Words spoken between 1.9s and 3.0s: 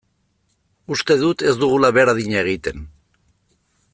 behar adina egiten.